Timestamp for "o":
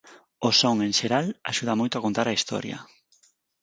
0.47-0.49